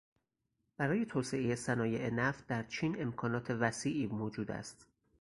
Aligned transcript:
برای 0.77 1.05
توسعهٔ 1.05 1.55
صنایع 1.55 2.09
نفت 2.09 2.47
در 2.47 2.63
چین 2.63 3.01
امکانات 3.01 3.51
وسیعی 3.51 4.07
موجود 4.07 4.51
است. 4.51 4.87